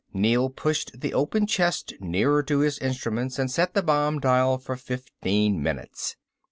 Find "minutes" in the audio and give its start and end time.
5.61-6.15